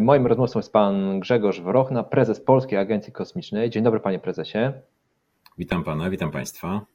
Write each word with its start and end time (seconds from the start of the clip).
Moim 0.00 0.26
rozmówcą 0.26 0.58
jest 0.58 0.72
pan 0.72 1.20
Grzegorz 1.20 1.60
Wrochna, 1.60 2.02
prezes 2.02 2.40
Polskiej 2.40 2.78
Agencji 2.78 3.12
Kosmicznej. 3.12 3.70
Dzień 3.70 3.84
dobry, 3.84 4.00
panie 4.00 4.18
prezesie. 4.18 4.72
Witam 5.58 5.84
pana, 5.84 6.10
witam 6.10 6.30
państwa. 6.30 6.86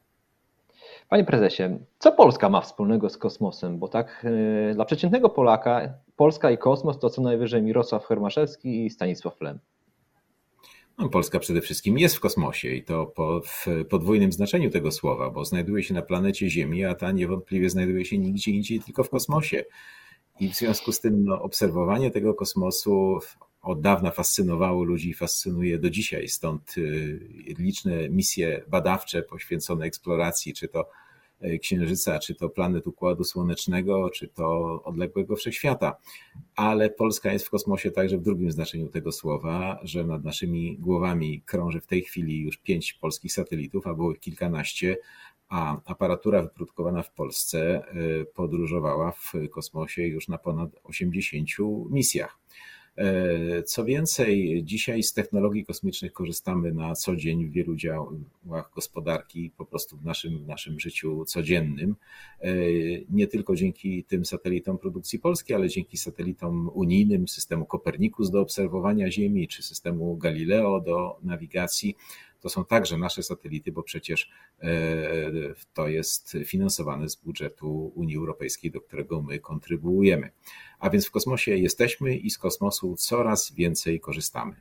Panie 1.09 1.23
prezesie, 1.23 1.79
co 1.99 2.11
Polska 2.11 2.49
ma 2.49 2.61
wspólnego 2.61 3.09
z 3.09 3.17
kosmosem? 3.17 3.79
Bo 3.79 3.87
tak 3.87 4.25
yy, 4.67 4.73
dla 4.75 4.85
przeciętnego 4.85 5.29
Polaka 5.29 5.93
Polska 6.15 6.51
i 6.51 6.57
kosmos 6.57 6.99
to 6.99 7.09
co 7.09 7.21
najwyżej 7.21 7.61
Mirosław 7.61 8.05
Hermaszewski 8.05 8.85
i 8.85 8.89
Stanisław 8.89 9.41
Lem. 9.41 9.59
No, 10.97 11.09
Polska 11.09 11.39
przede 11.39 11.61
wszystkim 11.61 11.97
jest 11.97 12.15
w 12.15 12.19
kosmosie 12.19 12.69
i 12.69 12.83
to 12.83 13.05
po, 13.05 13.41
w 13.45 13.65
podwójnym 13.89 14.31
znaczeniu 14.31 14.69
tego 14.69 14.91
słowa, 14.91 15.29
bo 15.29 15.45
znajduje 15.45 15.83
się 15.83 15.93
na 15.93 16.01
planecie 16.01 16.49
Ziemi, 16.49 16.85
a 16.85 16.95
ta 16.95 17.11
niewątpliwie 17.11 17.69
znajduje 17.69 18.05
się 18.05 18.17
nigdzie 18.17 18.51
indziej, 18.51 18.79
tylko 18.79 19.03
w 19.03 19.09
kosmosie. 19.09 19.63
I 20.39 20.49
w 20.49 20.55
związku 20.55 20.91
z 20.91 20.99
tym 20.99 21.23
no, 21.23 21.41
obserwowanie 21.41 22.11
tego 22.11 22.33
kosmosu 22.33 23.19
od 23.61 23.81
dawna 23.81 24.11
fascynowało 24.11 24.83
ludzi 24.83 25.09
i 25.09 25.13
fascynuje 25.13 25.79
do 25.79 25.89
dzisiaj. 25.89 26.27
Stąd 26.27 26.77
y, 26.77 27.19
liczne 27.59 28.09
misje 28.09 28.63
badawcze 28.67 29.23
poświęcone 29.23 29.85
eksploracji, 29.85 30.53
czy 30.53 30.67
to 30.67 30.89
y, 31.43 31.59
Księżyca, 31.59 32.19
czy 32.19 32.35
to 32.35 32.49
planet 32.49 32.87
Układu 32.87 33.23
Słonecznego, 33.23 34.09
czy 34.09 34.27
to 34.27 34.79
odległego 34.83 35.35
wszechświata. 35.35 35.97
Ale 36.55 36.89
Polska 36.89 37.33
jest 37.33 37.45
w 37.45 37.49
kosmosie 37.49 37.91
także 37.91 38.17
w 38.17 38.21
drugim 38.21 38.51
znaczeniu 38.51 38.87
tego 38.87 39.11
słowa, 39.11 39.79
że 39.83 40.03
nad 40.03 40.23
naszymi 40.23 40.77
głowami 40.77 41.41
krąży 41.45 41.81
w 41.81 41.87
tej 41.87 42.01
chwili 42.01 42.41
już 42.41 42.57
pięć 42.57 42.93
polskich 42.93 43.33
satelitów, 43.33 43.87
a 43.87 43.93
było 43.93 44.13
kilkanaście, 44.13 44.97
a 45.49 45.77
aparatura 45.85 46.41
wyprodukowana 46.41 47.03
w 47.03 47.13
Polsce 47.13 47.83
y, 47.95 48.25
podróżowała 48.33 49.11
w 49.11 49.33
kosmosie 49.51 50.07
już 50.07 50.27
na 50.27 50.37
ponad 50.37 50.69
80 50.83 51.49
misjach. 51.89 52.39
E, 52.99 53.63
co 53.63 53.85
więcej, 53.85 54.61
dzisiaj 54.63 55.03
z 55.03 55.13
technologii 55.13 55.65
kosmicznych 55.65 56.13
korzystamy 56.13 56.71
na 56.71 56.95
co 56.95 57.15
dzień 57.15 57.45
w 57.45 57.51
wielu 57.51 57.75
działach 57.75 58.71
gospodarki, 58.75 59.51
po 59.57 59.65
prostu 59.65 59.97
w 59.97 60.05
naszym, 60.05 60.43
w 60.43 60.47
naszym 60.47 60.79
życiu 60.79 61.25
codziennym. 61.25 61.95
E, 62.41 62.51
nie 63.09 63.27
tylko 63.27 63.55
dzięki 63.55 64.03
tym 64.03 64.25
satelitom 64.25 64.77
produkcji 64.77 65.19
polskiej, 65.19 65.55
ale 65.55 65.69
dzięki 65.69 65.97
satelitom 65.97 66.69
unijnym, 66.73 67.27
systemu 67.27 67.65
Kopernikus 67.65 68.31
do 68.31 68.41
obserwowania 68.41 69.11
Ziemi, 69.11 69.47
czy 69.47 69.63
systemu 69.63 70.17
Galileo 70.17 70.81
do 70.81 71.17
nawigacji. 71.23 71.95
To 72.41 72.49
są 72.49 72.65
także 72.65 72.97
nasze 72.97 73.23
satelity, 73.23 73.71
bo 73.71 73.83
przecież 73.83 74.31
e, 74.61 74.69
to 75.73 75.87
jest 75.87 76.37
finansowane 76.45 77.09
z 77.09 77.15
budżetu 77.15 77.91
Unii 77.95 78.17
Europejskiej, 78.17 78.71
do 78.71 78.81
którego 78.81 79.21
my 79.21 79.39
kontrybuujemy. 79.39 80.29
A 80.79 80.89
więc 80.89 81.07
w 81.07 81.11
kosmosie 81.11 81.55
jesteśmy 81.55 82.15
i 82.15 82.29
z 82.29 82.37
kosmosu 82.37 82.95
coraz 82.95 83.51
więcej 83.51 83.99
korzystamy. 83.99 84.55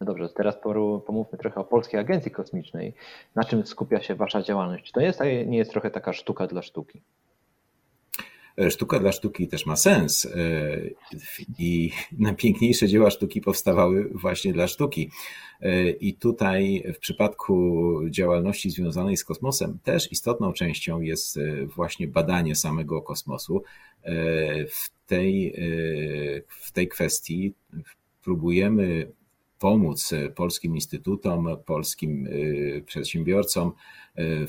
No 0.00 0.06
dobrze, 0.06 0.28
teraz 0.28 0.56
pomówmy 1.06 1.38
trochę 1.38 1.60
o 1.60 1.64
Polskiej 1.64 2.00
Agencji 2.00 2.30
Kosmicznej. 2.30 2.94
Na 3.34 3.44
czym 3.44 3.66
skupia 3.66 4.02
się 4.02 4.14
Wasza 4.14 4.42
działalność? 4.42 4.84
Czy 4.84 4.92
to 4.92 5.00
jest, 5.00 5.20
nie 5.46 5.58
jest 5.58 5.70
trochę 5.70 5.90
taka 5.90 6.12
sztuka 6.12 6.46
dla 6.46 6.62
sztuki? 6.62 7.02
E, 8.60 8.70
sztuka 8.70 8.98
dla 8.98 9.12
sztuki 9.12 9.48
też 9.48 9.66
ma 9.66 9.76
sens 9.76 10.26
e, 10.26 10.30
i 11.58 11.90
najpiękniejsze 12.18 12.88
dzieła 12.88 13.10
sztuki 13.10 13.40
powstawały 13.40 14.10
właśnie 14.14 14.52
dla 14.52 14.68
sztuki. 14.68 15.10
E, 15.60 15.90
I 15.90 16.14
tutaj 16.14 16.84
w 16.94 16.98
przypadku 16.98 18.00
działalności 18.10 18.70
związanej 18.70 19.16
z 19.16 19.24
kosmosem 19.24 19.78
też 19.82 20.12
istotną 20.12 20.52
częścią 20.52 21.00
jest 21.00 21.38
właśnie 21.74 22.08
badanie 22.08 22.54
samego 22.54 23.02
kosmosu. 23.02 23.62
W 24.68 25.06
tej, 25.06 25.54
w 26.48 26.72
tej 26.72 26.88
kwestii 26.88 27.54
próbujemy 28.22 29.12
pomóc 29.58 30.10
polskim 30.34 30.74
instytutom, 30.74 31.48
polskim 31.66 32.28
przedsiębiorcom 32.86 33.72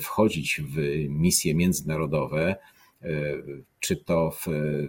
wchodzić 0.00 0.60
w 0.60 1.08
misje 1.08 1.54
międzynarodowe, 1.54 2.56
czy 3.80 3.96
to 3.96 4.30
w, 4.30 4.46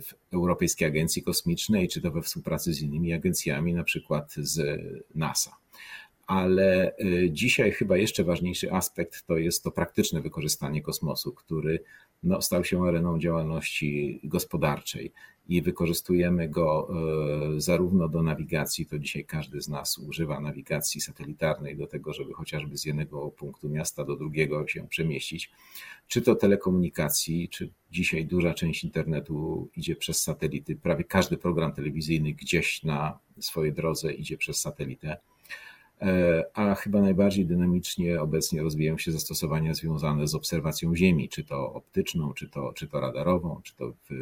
w, 0.07 0.33
Europejskiej 0.33 0.87
Agencji 0.87 1.23
Kosmicznej, 1.23 1.87
czy 1.87 2.01
to 2.01 2.11
we 2.11 2.21
współpracy 2.21 2.73
z 2.73 2.81
innymi 2.81 3.13
agencjami, 3.13 3.73
na 3.73 3.83
przykład 3.83 4.33
z 4.37 4.81
NASA. 5.15 5.51
Ale 6.27 6.97
y, 6.99 7.29
dzisiaj 7.31 7.71
chyba 7.71 7.97
jeszcze 7.97 8.23
ważniejszy 8.23 8.71
aspekt 8.71 9.25
to 9.25 9.37
jest 9.37 9.63
to 9.63 9.71
praktyczne 9.71 10.21
wykorzystanie 10.21 10.81
kosmosu, 10.81 11.33
który 11.33 11.83
no, 12.23 12.41
stał 12.41 12.63
się 12.63 12.83
areną 12.83 13.19
działalności 13.19 14.19
gospodarczej 14.23 15.11
i 15.47 15.61
wykorzystujemy 15.61 16.49
go 16.49 16.89
e, 17.55 17.61
zarówno 17.61 18.09
do 18.09 18.23
nawigacji, 18.23 18.85
to 18.85 18.99
dzisiaj 18.99 19.25
każdy 19.25 19.61
z 19.61 19.69
nas 19.69 19.97
używa 19.97 20.39
nawigacji 20.39 21.01
satelitarnej 21.01 21.77
do 21.77 21.87
tego, 21.87 22.13
żeby 22.13 22.33
chociażby 22.33 22.77
z 22.77 22.85
jednego 22.85 23.31
punktu 23.31 23.69
miasta 23.69 24.05
do 24.05 24.15
drugiego 24.15 24.67
się 24.67 24.87
przemieścić, 24.87 25.51
czy 26.07 26.21
to 26.21 26.35
telekomunikacji, 26.35 27.49
czy 27.49 27.69
dzisiaj 27.91 28.25
duża 28.25 28.53
część 28.53 28.83
internetu 28.83 29.69
idzie 29.75 29.95
przez 29.95 30.23
satelity. 30.23 30.75
Prawie 30.75 31.03
każdy 31.03 31.37
program 31.37 31.73
telewizyjny 31.73 32.33
gdzieś 32.33 32.83
na 32.83 33.19
swojej 33.39 33.73
drodze 33.73 34.13
idzie 34.13 34.37
przez 34.37 34.61
satelitę. 34.61 35.17
E, 36.03 36.43
a 36.53 36.75
chyba 36.75 37.01
najbardziej 37.01 37.45
dynamicznie 37.45 38.21
obecnie 38.21 38.61
rozwijają 38.61 38.97
się 38.97 39.11
zastosowania 39.11 39.73
związane 39.73 40.27
z 40.27 40.35
obserwacją 40.35 40.95
Ziemi, 40.95 41.29
czy 41.29 41.43
to 41.43 41.73
optyczną, 41.73 42.33
czy 42.33 42.49
to, 42.49 42.73
czy 42.73 42.87
to 42.87 42.99
radarową, 42.99 43.61
czy 43.63 43.75
to 43.75 43.93
w 44.09 44.13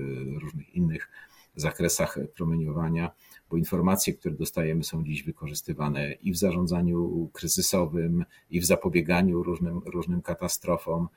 różnych 0.42 0.75
innych 0.75 1.09
zakresach 1.56 2.18
promieniowania, 2.36 3.12
bo 3.50 3.58
informacje, 3.58 4.14
które 4.14 4.36
dostajemy, 4.36 4.84
są 4.84 5.03
dziś 5.03 5.24
wykorzystywane 5.24 6.12
i 6.12 6.31
w 6.31 6.38
zarządzaniu 6.38 7.30
kryzysowym, 7.34 8.25
i 8.50 8.59
w 8.59 8.66
zapobieganiu 8.66 9.44
różnym, 9.44 9.81
różnym 9.86 10.22
katastrofom, 10.22 11.08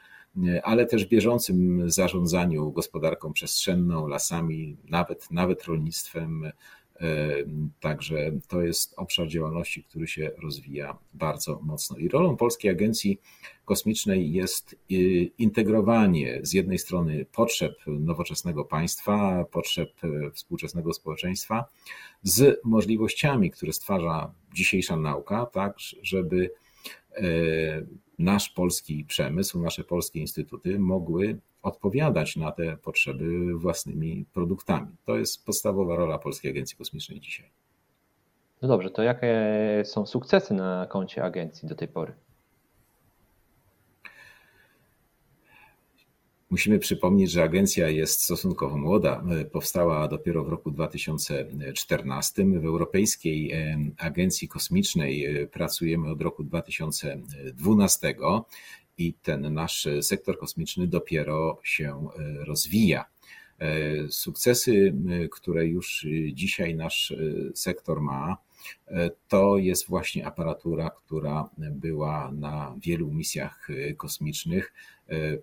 ale 0.62 0.86
też 0.86 1.06
w 1.06 1.08
bieżącym 1.08 1.90
zarządzaniu 1.90 2.72
gospodarką 2.72 3.32
przestrzenną, 3.32 4.06
lasami, 4.06 4.76
nawet, 4.88 5.30
nawet 5.30 5.64
rolnictwem, 5.64 6.52
Także 7.80 8.30
to 8.48 8.62
jest 8.62 8.94
obszar 8.96 9.28
działalności, 9.28 9.82
który 9.82 10.06
się 10.06 10.30
rozwija 10.42 10.98
bardzo 11.14 11.60
mocno. 11.62 11.96
I 11.96 12.08
rolą 12.08 12.36
Polskiej 12.36 12.70
Agencji 12.70 13.20
Kosmicznej 13.64 14.32
jest 14.32 14.72
y, 14.72 14.94
integrowanie 15.38 16.40
z 16.42 16.52
jednej 16.52 16.78
strony 16.78 17.26
potrzeb 17.32 17.72
nowoczesnego 17.86 18.64
państwa, 18.64 19.44
potrzeb 19.50 19.90
e, 20.04 20.30
współczesnego 20.30 20.92
społeczeństwa 20.92 21.64
z 22.22 22.60
możliwościami, 22.64 23.50
które 23.50 23.72
stwarza 23.72 24.34
dzisiejsza 24.54 24.96
nauka, 24.96 25.46
tak, 25.46 25.76
żeby 26.02 26.50
e, 27.16 27.22
nasz 28.18 28.48
polski 28.48 29.04
przemysł, 29.04 29.60
nasze 29.60 29.84
polskie 29.84 30.20
instytuty 30.20 30.78
mogły 30.78 31.38
odpowiadać 31.64 32.36
na 32.36 32.52
te 32.52 32.76
potrzeby 32.76 33.54
własnymi 33.58 34.24
produktami. 34.34 34.86
To 35.04 35.16
jest 35.16 35.44
podstawowa 35.44 35.96
rola 35.96 36.18
Polskiej 36.18 36.50
Agencji 36.50 36.76
Kosmicznej 36.76 37.20
dzisiaj. 37.20 37.50
No 38.62 38.68
dobrze, 38.68 38.90
to 38.90 39.02
jakie 39.02 39.34
są 39.84 40.06
sukcesy 40.06 40.54
na 40.54 40.86
koncie 40.86 41.24
agencji 41.24 41.68
do 41.68 41.74
tej 41.74 41.88
pory? 41.88 42.14
Musimy 46.50 46.78
przypomnieć, 46.78 47.30
że 47.30 47.42
agencja 47.42 47.88
jest 47.88 48.22
stosunkowo 48.22 48.78
młoda. 48.78 49.22
Powstała 49.52 50.08
dopiero 50.08 50.44
w 50.44 50.48
roku 50.48 50.70
2014. 50.70 52.44
W 52.44 52.64
Europejskiej 52.64 53.52
Agencji 53.98 54.48
Kosmicznej 54.48 55.24
e, 55.24 55.46
pracujemy 55.46 56.10
od 56.10 56.22
roku 56.22 56.44
2012 56.44 58.14
i 58.98 59.14
ten 59.14 59.54
nasz 59.54 59.88
sektor 60.00 60.38
kosmiczny 60.38 60.86
dopiero 60.86 61.60
się 61.64 62.08
e, 62.18 62.44
rozwija. 62.44 63.04
E, 63.58 63.68
sukcesy, 64.08 64.94
które 65.32 65.66
już 65.66 66.06
dzisiaj 66.32 66.74
nasz 66.74 67.14
sektor 67.54 68.00
ma, 68.00 68.36
to 69.28 69.58
jest 69.58 69.88
właśnie 69.88 70.26
aparatura, 70.26 70.90
która 70.90 71.50
była 71.58 72.32
na 72.32 72.76
wielu 72.82 73.12
misjach 73.12 73.68
kosmicznych. 73.96 74.72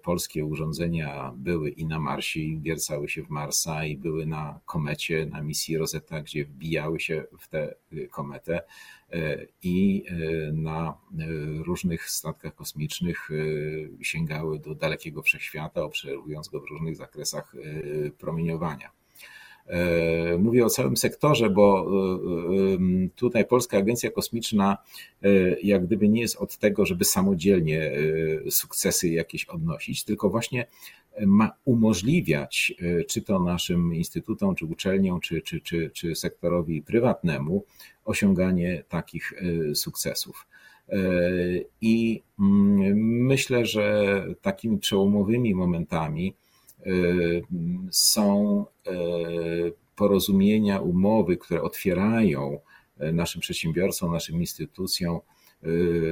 Polskie 0.03 0.45
urządzenia 0.45 1.33
były 1.35 1.69
i 1.69 1.85
na 1.85 1.99
Marsie, 1.99 2.39
i 2.39 2.59
wiercały 2.59 3.09
się 3.09 3.23
w 3.23 3.29
Marsa, 3.29 3.85
i 3.85 3.97
były 3.97 4.25
na 4.25 4.59
komecie, 4.65 5.25
na 5.25 5.41
misji 5.41 5.77
Rosetta, 5.77 6.21
gdzie 6.21 6.45
wbijały 6.45 6.99
się 6.99 7.23
w 7.39 7.47
tę 7.47 7.75
kometę, 8.11 8.61
i 9.63 10.03
na 10.53 10.97
różnych 11.65 12.09
statkach 12.09 12.55
kosmicznych 12.55 13.29
sięgały 14.01 14.59
do 14.59 14.75
dalekiego 14.75 15.21
wszechświata, 15.21 15.83
obserwując 15.83 16.49
go 16.49 16.61
w 16.61 16.69
różnych 16.69 16.95
zakresach 16.95 17.55
promieniowania. 18.17 19.00
Mówię 20.39 20.65
o 20.65 20.69
całym 20.69 20.97
sektorze, 20.97 21.49
bo 21.49 21.91
tutaj 23.15 23.45
Polska 23.45 23.77
Agencja 23.77 24.11
Kosmiczna 24.11 24.77
jak 25.63 25.85
gdyby 25.85 26.09
nie 26.09 26.21
jest 26.21 26.35
od 26.35 26.57
tego, 26.57 26.85
żeby 26.85 27.05
samodzielnie 27.05 27.91
sukcesy 28.49 29.09
jakieś 29.09 29.45
odnosić, 29.45 30.03
tylko 30.03 30.29
właśnie 30.29 30.67
ma 31.25 31.51
umożliwiać, 31.65 32.73
czy 33.07 33.21
to 33.21 33.39
naszym 33.39 33.95
instytutom, 33.95 34.55
czy 34.55 34.65
uczelniom, 34.65 35.19
czy, 35.19 35.41
czy, 35.41 35.61
czy, 35.61 35.91
czy 35.93 36.15
sektorowi 36.15 36.81
prywatnemu, 36.81 37.65
osiąganie 38.05 38.83
takich 38.89 39.33
sukcesów. 39.73 40.47
I 41.81 42.21
myślę, 42.95 43.65
że 43.65 44.25
takimi 44.41 44.77
przełomowymi 44.77 45.55
momentami 45.55 46.33
są 47.91 48.65
porozumienia, 49.95 50.79
umowy, 50.79 51.37
które 51.37 51.61
otwierają 51.61 52.59
naszym 53.13 53.41
przedsiębiorcom, 53.41 54.11
naszym 54.11 54.39
instytucjom 54.39 55.19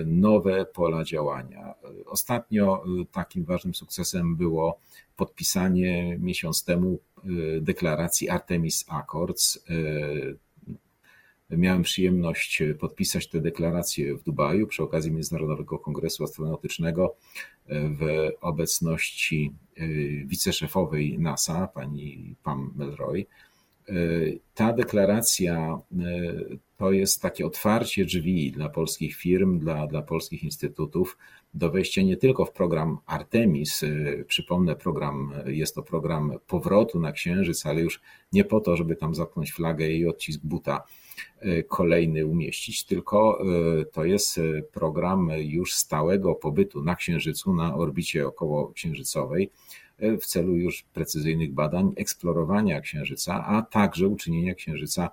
nowe 0.05 0.65
pola 0.65 1.03
działania. 1.03 1.73
Ostatnio 2.05 2.83
takim 3.11 3.45
ważnym 3.45 3.75
sukcesem 3.75 4.35
było 4.35 4.79
podpisanie 5.15 6.17
miesiąc 6.19 6.63
temu 6.63 6.99
deklaracji 7.61 8.29
Artemis 8.29 8.85
Accords. 8.87 9.65
Miałem 11.49 11.83
przyjemność 11.83 12.63
podpisać 12.79 13.27
tę 13.27 13.41
deklarację 13.41 14.15
w 14.15 14.23
Dubaju 14.23 14.67
przy 14.67 14.83
okazji 14.83 15.11
Międzynarodowego 15.11 15.79
Kongresu 15.79 16.23
Astronautycznego 16.23 17.15
w 17.69 18.29
obecności 18.41 19.53
wiceszefowej 20.25 21.19
NASA, 21.19 21.67
pani 21.67 22.35
Pam 22.43 22.73
Melroy. 22.75 23.25
Ta 24.53 24.73
deklaracja 24.73 25.79
to 26.77 26.91
jest 26.91 27.21
takie 27.21 27.45
otwarcie 27.45 28.05
drzwi 28.05 28.51
dla 28.51 28.69
polskich 28.69 29.15
firm, 29.15 29.59
dla, 29.59 29.87
dla 29.87 30.01
polskich 30.01 30.43
instytutów 30.43 31.17
do 31.53 31.71
wejścia 31.71 32.01
nie 32.01 32.17
tylko 32.17 32.45
w 32.45 32.51
program 32.51 32.97
Artemis. 33.05 33.81
Przypomnę, 34.27 34.75
program 34.75 35.33
jest 35.45 35.75
to 35.75 35.83
program 35.83 36.33
powrotu 36.47 36.99
na 36.99 37.11
Księżyc, 37.11 37.65
ale 37.65 37.81
już 37.81 38.01
nie 38.33 38.43
po 38.43 38.59
to, 38.59 38.77
żeby 38.77 38.95
tam 38.95 39.15
zatknąć 39.15 39.51
flagę 39.51 39.89
i 39.89 40.07
odcisk 40.07 40.41
buta 40.43 40.83
kolejny 41.67 42.25
umieścić, 42.25 42.83
tylko 42.83 43.39
to 43.91 44.05
jest 44.05 44.39
program 44.73 45.29
już 45.37 45.73
stałego 45.73 46.35
pobytu 46.35 46.83
na 46.83 46.95
Księżycu, 46.95 47.53
na 47.53 47.75
orbicie 47.75 48.27
okołoksiężycowej 48.27 49.49
w 50.01 50.25
celu 50.25 50.55
już 50.55 50.83
precyzyjnych 50.83 51.53
badań, 51.53 51.93
eksplorowania 51.95 52.81
Księżyca, 52.81 53.45
a 53.45 53.61
także 53.61 54.07
uczynienia 54.07 54.55
Księżyca 54.55 55.09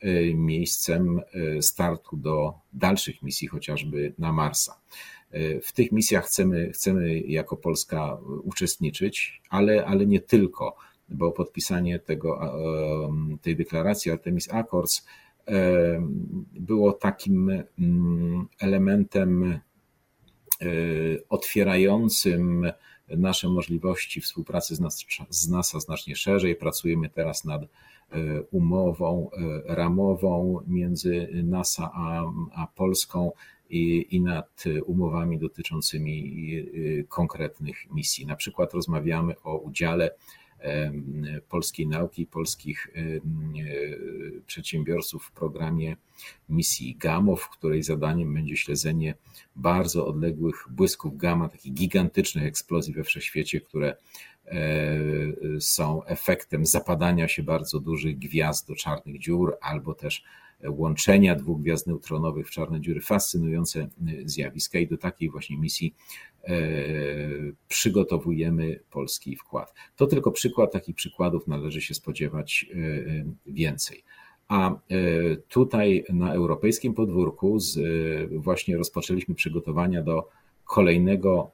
e, 0.00 0.34
miejscem 0.34 1.20
e, 1.20 1.62
startu 1.62 2.16
do 2.16 2.54
dalszych 2.72 3.22
misji, 3.22 3.48
chociażby 3.48 4.14
na 4.18 4.32
Marsa. 4.32 4.80
E, 5.30 5.60
w 5.60 5.72
tych 5.72 5.92
misjach 5.92 6.26
chcemy, 6.26 6.70
chcemy 6.72 7.20
jako 7.20 7.56
Polska 7.56 8.18
uczestniczyć, 8.42 9.42
ale, 9.50 9.86
ale 9.86 10.06
nie 10.06 10.20
tylko, 10.20 10.76
bo 11.08 11.32
podpisanie 11.32 11.98
tego, 11.98 12.40
tej 13.42 13.56
deklaracji 13.56 14.10
Artemis 14.10 14.48
Accords 14.50 15.06
było 16.52 16.92
takim 16.92 17.50
mm, 17.78 18.48
elementem 18.60 19.60
otwierającym 21.28 22.72
nasze 23.16 23.48
możliwości 23.48 24.20
współpracy 24.20 24.76
z, 24.76 24.80
nas, 24.80 25.06
z 25.28 25.48
NASA 25.48 25.80
znacznie 25.80 26.16
szerzej. 26.16 26.56
Pracujemy 26.56 27.08
teraz 27.08 27.44
nad 27.44 27.62
e, 27.62 27.66
umową 28.42 29.30
e, 29.30 29.74
ramową 29.74 30.60
między 30.66 31.28
NASA 31.44 31.90
a, 31.94 32.22
a 32.54 32.66
Polską 32.66 33.32
i, 33.70 34.06
i 34.10 34.20
nad 34.20 34.64
umowami 34.86 35.38
dotyczącymi 35.38 36.56
e, 36.56 37.04
konkretnych 37.04 37.90
misji. 37.90 38.26
Na 38.26 38.36
przykład 38.36 38.74
rozmawiamy 38.74 39.34
o 39.44 39.58
udziale 39.58 40.10
polskiej 41.48 41.86
nauki, 41.86 42.26
polskich 42.26 42.88
przedsiębiorców 44.46 45.24
w 45.24 45.32
programie 45.32 45.96
misji 46.48 46.96
GAMO, 46.96 47.36
w 47.36 47.48
której 47.48 47.82
zadaniem 47.82 48.34
będzie 48.34 48.56
śledzenie 48.56 49.14
bardzo 49.56 50.06
odległych 50.06 50.66
błysków 50.70 51.16
gamma, 51.16 51.48
takich 51.48 51.72
gigantycznych 51.72 52.44
eksplozji 52.44 52.94
we 52.94 53.04
wszechświecie, 53.04 53.60
które 53.60 53.96
e, 54.46 54.56
są 55.60 56.04
efektem 56.04 56.66
zapadania 56.66 57.28
się 57.28 57.42
bardzo 57.42 57.80
dużych 57.80 58.18
gwiazd 58.18 58.68
do 58.68 58.74
czarnych 58.74 59.18
dziur 59.18 59.56
albo 59.60 59.94
też 59.94 60.24
łączenia 60.66 61.34
dwóch 61.34 61.60
gwiazd 61.60 61.86
neutronowych 61.86 62.48
w 62.48 62.50
czarne 62.50 62.80
dziury, 62.80 63.00
fascynujące 63.00 63.88
zjawiska 64.24 64.78
i 64.78 64.86
do 64.86 64.98
takiej 64.98 65.30
właśnie 65.30 65.58
misji 65.58 65.94
e, 66.44 66.54
przygotowujemy 67.68 68.80
polski 68.90 69.36
wkład. 69.36 69.74
To 69.96 70.06
tylko 70.06 70.30
przykład, 70.30 70.72
takich 70.72 70.96
przykładów 70.96 71.46
należy 71.46 71.80
się 71.80 71.94
spodziewać 71.94 72.66
e, 72.70 73.52
więcej. 73.52 74.02
A 74.48 74.70
e, 74.70 74.76
tutaj 75.48 76.04
na 76.08 76.34
europejskim 76.34 76.94
podwórku 76.94 77.58
z, 77.60 77.78
właśnie 78.32 78.76
rozpoczęliśmy 78.76 79.34
przygotowania 79.34 80.02
do 80.02 80.28
kolejnego 80.64 81.50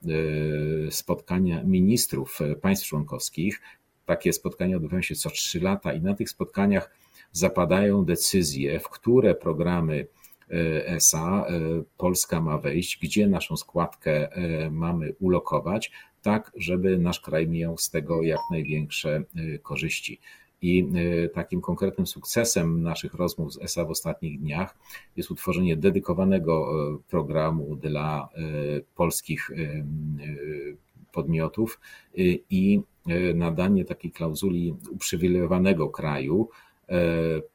spotkania 0.91 1.63
ministrów 1.65 2.39
państw 2.61 2.87
członkowskich. 2.87 3.61
Takie 4.07 4.33
spotkania 4.33 4.77
odbywają 4.77 5.03
się 5.03 5.15
co 5.15 5.31
trzy 5.31 5.61
lata 5.61 5.93
i 5.93 6.01
na 6.01 6.15
tych 6.15 6.31
spotkaniach 6.31 6.91
zapadają 7.35 8.05
decyzje, 8.05 8.81
w 8.81 8.89
które 8.89 9.35
programy 9.35 10.07
e, 10.51 10.87
ESA 10.87 11.47
e, 11.47 11.53
Polska 11.97 12.41
ma 12.41 12.59
wejść, 12.59 12.99
gdzie 13.03 13.27
naszą 13.27 13.57
składkę 13.57 14.33
e, 14.33 14.71
mamy 14.71 15.15
ulokować, 15.21 15.93
tak 16.23 16.53
żeby 16.57 16.99
nasz 16.99 17.21
kraj 17.21 17.49
miał 17.49 17.79
z 17.79 17.91
tego 17.91 18.23
jak 18.23 18.41
największe 18.51 19.23
korzyści. 19.63 20.21
I 20.63 20.89
takim 21.35 21.61
konkretnym 21.61 22.07
sukcesem 22.07 22.83
naszych 22.83 23.15
rozmów 23.15 23.53
z 23.53 23.63
ESA 23.63 23.85
w 23.85 23.91
ostatnich 23.91 24.41
dniach 24.41 24.77
jest 25.17 25.31
utworzenie 25.31 25.77
dedykowanego 25.77 26.69
programu 27.09 27.77
dla 27.77 28.29
polskich 28.95 29.51
podmiotów 31.13 31.81
i 32.51 32.81
nadanie 33.35 33.85
takiej 33.85 34.13
klauzuli 34.13 34.75
uprzywilejowanego 34.91 35.89
kraju, 35.89 36.49
E, 36.49 36.74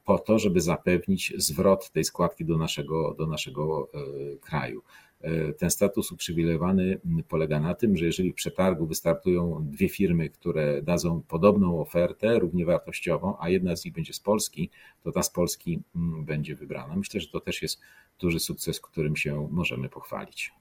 po 0.05 0.19
to, 0.19 0.39
żeby 0.39 0.61
zapewnić 0.61 1.33
zwrot 1.37 1.91
tej 1.91 2.03
składki 2.03 2.45
do 2.45 2.57
naszego, 2.57 3.15
do 3.17 3.27
naszego 3.27 3.89
e, 3.93 4.37
kraju. 4.37 4.81
E, 5.21 5.53
ten 5.53 5.69
status 5.69 6.11
uprzywilejowany 6.11 6.99
polega 7.27 7.59
na 7.59 7.73
tym, 7.73 7.97
że 7.97 8.05
jeżeli 8.05 8.31
w 8.31 8.35
przetargu 8.35 8.87
wystartują 8.87 9.67
dwie 9.71 9.89
firmy, 9.89 10.29
które 10.29 10.81
dadzą 10.81 11.21
podobną 11.27 11.81
ofertę, 11.81 12.39
równie 12.39 12.65
wartościową, 12.65 13.35
a 13.39 13.49
jedna 13.49 13.75
z 13.75 13.85
nich 13.85 13.93
będzie 13.93 14.13
z 14.13 14.19
Polski, 14.19 14.69
to 15.03 15.11
ta 15.11 15.23
z 15.23 15.29
Polski 15.29 15.81
będzie 16.25 16.55
wybrana. 16.55 16.95
Myślę, 16.95 17.19
że 17.19 17.27
to 17.27 17.39
też 17.39 17.61
jest 17.61 17.79
duży 18.19 18.39
sukces, 18.39 18.79
którym 18.79 19.15
się 19.15 19.47
możemy 19.51 19.89
pochwalić. 19.89 20.51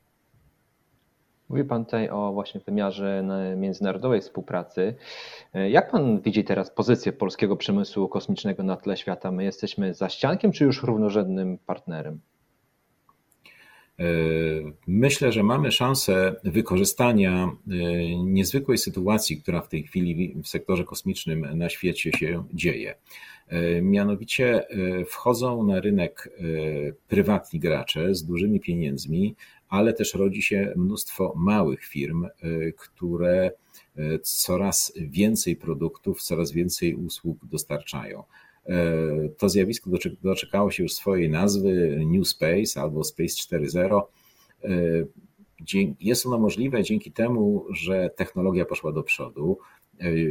Mówi 1.48 1.64
Pan 1.64 1.84
tutaj 1.84 2.10
o 2.10 2.32
właśnie 2.32 2.60
wymiarze 2.60 3.24
międzynarodowej 3.56 4.20
współpracy. 4.20 4.94
Jak 5.70 5.90
Pan 5.90 6.20
widzi 6.20 6.44
teraz 6.44 6.70
pozycję 6.70 7.12
polskiego 7.12 7.56
przemysłu 7.56 8.08
kosmicznego 8.08 8.62
na 8.62 8.76
tle 8.76 8.96
świata? 8.96 9.32
My 9.32 9.44
jesteśmy 9.44 9.94
za 9.94 10.08
ściankiem, 10.08 10.52
czy 10.52 10.64
już 10.64 10.82
równorzędnym 10.82 11.58
partnerem? 11.58 12.20
E, 13.98 14.04
myślę, 14.86 15.32
że 15.32 15.42
mamy 15.42 15.72
szansę 15.72 16.34
wykorzystania 16.44 17.44
e, 17.44 17.74
niezwykłej 18.16 18.78
sytuacji, 18.78 19.42
która 19.42 19.60
w 19.60 19.68
tej 19.68 19.82
chwili 19.82 20.34
w 20.42 20.48
sektorze 20.48 20.84
kosmicznym 20.84 21.58
na 21.58 21.68
świecie 21.68 22.12
się 22.12 22.44
dzieje. 22.54 22.94
E, 23.48 23.82
mianowicie 23.82 24.66
wchodzą 25.06 25.62
na 25.62 25.80
rynek 25.80 26.30
prywatni 27.08 27.60
gracze 27.60 28.14
z 28.14 28.24
dużymi 28.24 28.60
pieniędzmi, 28.60 29.36
ale 29.68 29.92
też 29.92 30.14
rodzi 30.14 30.42
się 30.42 30.72
mnóstwo 30.76 31.34
małych 31.36 31.84
firm, 31.84 32.26
które 32.76 33.52
coraz 34.22 34.92
więcej 34.96 35.56
produktów, 35.56 36.22
coraz 36.22 36.52
więcej 36.52 36.94
usług 36.94 37.38
dostarczają. 37.46 38.22
To 39.38 39.48
zjawisko 39.48 39.90
doczekało 40.22 40.70
się 40.70 40.82
już 40.82 40.92
swojej 40.92 41.30
nazwy 41.30 42.00
New 42.06 42.28
Space 42.28 42.80
albo 42.80 43.04
Space 43.04 43.56
4.0. 43.58 44.02
Jest 46.00 46.26
ono 46.26 46.38
możliwe 46.38 46.82
dzięki 46.82 47.12
temu, 47.12 47.64
że 47.70 48.10
technologia 48.16 48.64
poszła 48.64 48.92
do 48.92 49.02
przodu, 49.02 49.58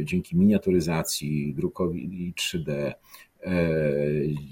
dzięki 0.04 0.36
miniaturyzacji, 0.36 1.54
drukowi 1.54 2.34
3D, 2.36 2.92
E, 3.42 3.72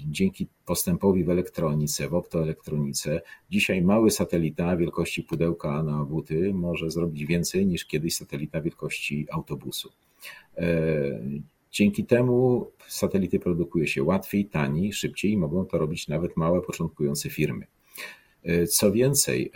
dzięki 0.07 0.47
postępowi 0.65 1.23
w 1.23 1.29
elektronice, 1.29 2.09
w 2.09 2.13
optoelektronice, 2.13 3.21
dzisiaj 3.49 3.81
mały 3.81 4.11
satelita 4.11 4.77
wielkości 4.77 5.23
pudełka 5.23 5.83
na 5.83 6.05
buty 6.05 6.53
może 6.53 6.91
zrobić 6.91 7.25
więcej 7.25 7.65
niż 7.65 7.85
kiedyś 7.85 8.15
satelita 8.15 8.61
wielkości 8.61 9.27
autobusu. 9.31 9.91
E, 10.57 10.67
Dzięki 11.71 12.05
temu 12.05 12.67
satelity 12.87 13.39
produkuje 13.39 13.87
się 13.87 14.03
łatwiej, 14.03 14.45
taniej, 14.45 14.93
szybciej 14.93 15.31
i 15.31 15.37
mogą 15.37 15.65
to 15.65 15.77
robić 15.77 16.07
nawet 16.07 16.37
małe, 16.37 16.61
początkujące 16.61 17.29
firmy. 17.29 17.65
Co 18.69 18.91
więcej, 18.91 19.51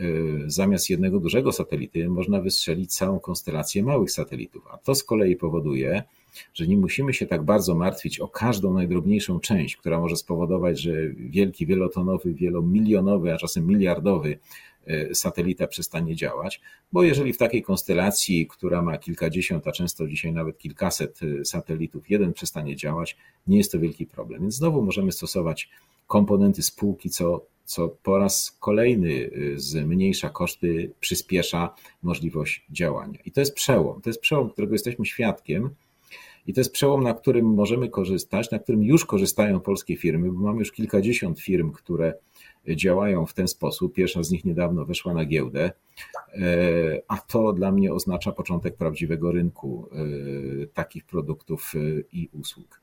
zamiast 0.47 0.89
jednego 0.89 1.19
dużego 1.19 1.51
satelity 1.51 2.09
można 2.09 2.41
wystrzelić 2.41 2.95
całą 2.95 3.19
konstelację 3.19 3.83
małych 3.83 4.11
satelitów, 4.11 4.67
a 4.71 4.77
to 4.77 4.95
z 4.95 5.03
kolei 5.03 5.35
powoduje, 5.35 6.03
że 6.53 6.67
nie 6.67 6.77
musimy 6.77 7.13
się 7.13 7.25
tak 7.25 7.43
bardzo 7.43 7.75
martwić 7.75 8.19
o 8.19 8.27
każdą 8.27 8.73
najdrobniejszą 8.73 9.39
część, 9.39 9.77
która 9.77 9.99
może 9.99 10.15
spowodować, 10.15 10.79
że 10.79 10.93
wielki, 11.09 11.65
wielotonowy, 11.65 12.33
wielomilionowy, 12.33 13.33
a 13.33 13.37
czasem 13.37 13.67
miliardowy 13.67 14.39
e, 14.85 15.15
satelita 15.15 15.67
przestanie 15.67 16.15
działać, 16.15 16.61
bo 16.91 17.03
jeżeli 17.03 17.33
w 17.33 17.37
takiej 17.37 17.63
konstelacji, 17.63 18.47
która 18.47 18.81
ma 18.81 18.97
kilkadziesiąt, 18.97 19.67
a 19.67 19.71
często 19.71 20.07
dzisiaj 20.07 20.33
nawet 20.33 20.57
kilkaset 20.57 21.19
e, 21.41 21.45
satelitów, 21.45 22.09
jeden 22.09 22.33
przestanie 22.33 22.75
działać, 22.75 23.17
nie 23.47 23.57
jest 23.57 23.71
to 23.71 23.79
wielki 23.79 24.05
problem. 24.05 24.41
Więc 24.41 24.55
znowu 24.55 24.81
możemy 24.81 25.11
stosować 25.11 25.69
komponenty 26.07 26.61
spółki, 26.61 27.09
co, 27.09 27.45
co 27.71 27.89
po 27.89 28.17
raz 28.17 28.57
kolejny 28.59 29.29
e, 29.55 29.59
zmniejsza 29.59 30.29
koszty, 30.29 30.93
przyspiesza 30.99 31.75
możliwość 32.03 32.65
działania. 32.69 33.19
I 33.25 33.31
to 33.31 33.39
jest 33.39 33.53
przełom. 33.53 34.01
To 34.01 34.09
jest 34.09 34.21
przełom, 34.21 34.49
którego 34.49 34.73
jesteśmy 34.73 35.05
świadkiem 35.05 35.69
i 36.47 36.53
to 36.53 36.59
jest 36.61 36.71
przełom, 36.71 37.03
na 37.03 37.13
którym 37.13 37.45
możemy 37.45 37.89
korzystać, 37.89 38.51
na 38.51 38.59
którym 38.59 38.83
już 38.83 39.05
korzystają 39.05 39.59
polskie 39.59 39.97
firmy, 39.97 40.31
bo 40.31 40.39
mamy 40.39 40.59
już 40.59 40.71
kilkadziesiąt 40.71 41.39
firm, 41.39 41.71
które 41.71 42.13
działają 42.67 43.25
w 43.25 43.33
ten 43.33 43.47
sposób. 43.47 43.93
Pierwsza 43.93 44.23
z 44.23 44.31
nich 44.31 44.45
niedawno 44.45 44.85
weszła 44.85 45.13
na 45.13 45.25
giełdę, 45.25 45.71
e, 46.33 47.01
a 47.07 47.17
to 47.17 47.53
dla 47.53 47.71
mnie 47.71 47.93
oznacza 47.93 48.31
początek 48.31 48.75
prawdziwego 48.75 49.31
rynku 49.31 49.89
e, 49.91 50.67
takich 50.67 51.05
produktów 51.05 51.73
e, 51.75 51.79
i 52.11 52.29
usług. 52.33 52.81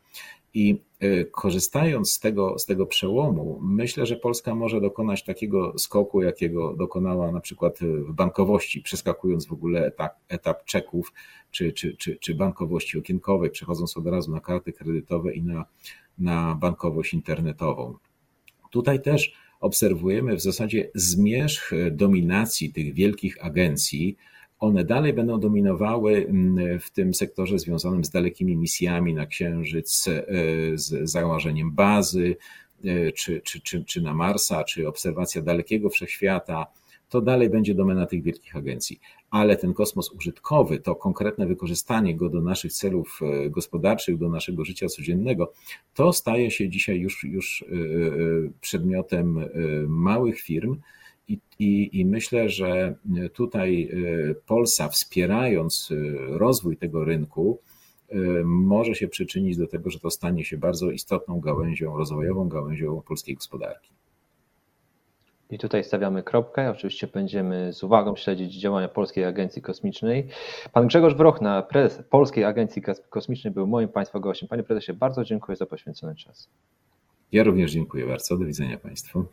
I 0.58 0.80
e, 1.00 1.24
korzystając 1.24 2.10
z 2.10 2.20
tego, 2.20 2.58
z 2.58 2.66
tego 2.66 2.86
przełomu, 2.86 3.58
myślę, 3.62 4.06
że 4.06 4.16
Polska 4.16 4.54
może 4.54 4.80
dokonać 4.80 5.24
takiego 5.24 5.78
skoku, 5.78 6.22
jakiego 6.22 6.76
dokonała 6.76 7.32
na 7.32 7.40
przykład 7.40 7.78
w 7.80 8.12
bankowości, 8.12 8.82
przeskakując 8.82 9.46
w 9.46 9.52
ogóle 9.52 9.86
etap, 9.86 10.12
etap 10.28 10.64
czeków 10.64 11.12
czy, 11.50 11.72
czy, 11.72 11.96
czy, 11.96 12.16
czy 12.16 12.34
bankowości 12.34 12.98
okienkowej, 12.98 13.50
przechodząc 13.50 13.96
od 13.96 14.06
razu 14.06 14.30
na 14.30 14.40
karty 14.40 14.72
kredytowe 14.72 15.34
i 15.34 15.42
na, 15.42 15.64
na 16.18 16.54
bankowość 16.54 17.14
internetową. 17.14 17.94
Tutaj 18.70 19.02
też 19.02 19.32
obserwujemy 19.60 20.36
w 20.36 20.42
zasadzie 20.42 20.90
zmierzch 20.94 21.72
dominacji 21.90 22.72
tych 22.72 22.94
wielkich 22.94 23.44
agencji, 23.44 24.16
one 24.58 24.84
dalej 24.84 25.12
będą 25.12 25.40
dominowały 25.40 26.26
mm, 26.28 26.80
w 26.80 26.90
tym 26.90 27.14
sektorze 27.14 27.58
związanym 27.58 28.04
z 28.04 28.10
dalekimi 28.10 28.56
misjami 28.56 29.14
na 29.14 29.26
Księżyc, 29.26 30.08
e, 30.08 30.22
z 30.74 31.10
założeniem 31.10 31.72
bazy, 31.72 32.36
e, 32.84 33.12
czy, 33.12 33.40
czy, 33.40 33.60
czy, 33.60 33.84
czy 33.84 34.02
na 34.02 34.14
Marsa, 34.14 34.64
czy 34.64 34.88
obserwacja 34.88 35.42
dalekiego 35.42 35.90
wszechświata. 35.90 36.66
To 37.08 37.20
dalej 37.20 37.50
będzie 37.50 37.74
domena 37.74 38.06
tych 38.06 38.22
wielkich 38.22 38.56
agencji, 38.56 39.00
ale 39.30 39.56
ten 39.56 39.74
kosmos 39.74 40.12
użytkowy, 40.12 40.78
to 40.78 40.94
konkretne 40.94 41.46
wykorzystanie 41.46 42.16
go 42.16 42.28
do 42.28 42.40
naszych 42.40 42.72
celów 42.72 43.20
e, 43.22 43.50
gospodarczych, 43.50 44.18
do 44.18 44.28
naszego 44.28 44.64
życia 44.64 44.88
codziennego, 44.88 45.52
to 45.94 46.12
staje 46.12 46.50
się 46.50 46.68
dzisiaj 46.68 46.98
już, 46.98 47.24
już 47.24 47.64
przedmiotem 48.60 49.44
małych 49.88 50.40
firm, 50.40 50.76
i, 51.28 51.38
i, 51.58 52.00
I, 52.00 52.04
myślę, 52.04 52.48
że 52.48 52.94
tutaj 53.32 53.90
e, 54.30 54.34
Polsa, 54.34 54.88
wspierając 54.88 55.90
e, 55.90 55.94
rozwój 56.38 56.76
tego 56.76 57.04
rynku, 57.04 57.60
e, 58.08 58.16
może 58.44 58.94
się 58.94 59.08
przyczynić 59.08 59.56
do 59.56 59.66
tego, 59.66 59.90
że 59.90 60.00
to 60.00 60.10
stanie 60.10 60.44
się 60.44 60.56
bardzo 60.56 60.90
istotną 60.90 61.40
gałęzią, 61.40 61.96
rozwojową 61.96 62.48
gałęzią 62.48 63.02
polskiej 63.08 63.34
gospodarki. 63.34 63.90
I 65.50 65.58
tutaj 65.58 65.84
stawiamy 65.84 66.22
kropkę. 66.22 66.70
Oczywiście 66.70 67.06
będziemy 67.06 67.72
z 67.72 67.82
uwagą 67.82 68.16
śledzić 68.16 68.60
działania 68.60 68.88
Polskiej 68.88 69.24
Agencji 69.24 69.62
Kosmicznej. 69.62 70.28
Pan 70.72 70.86
Grzegorz 70.86 71.14
Wrochna, 71.14 71.62
prezes 71.62 72.08
Polskiej 72.08 72.44
Agencji 72.44 72.82
Kosmicznej, 73.10 73.54
był 73.54 73.66
moim 73.66 73.88
Państwa 73.88 74.20
gościem. 74.20 74.48
Panie 74.48 74.62
prezesie, 74.62 74.92
bardzo 74.92 75.24
dziękuję 75.24 75.56
za 75.56 75.66
poświęcony 75.66 76.14
czas. 76.14 76.48
Ja 77.32 77.44
również 77.44 77.72
dziękuję 77.72 78.06
bardzo. 78.06 78.36
Do 78.38 78.44
widzenia 78.44 78.78
Państwu. 78.78 79.24